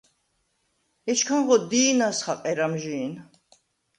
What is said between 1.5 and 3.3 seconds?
დი̄ნას ხაყერ ამჟი̄ნ.